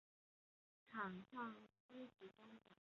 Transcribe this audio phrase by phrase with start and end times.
[0.87, 2.75] 场上司职中场。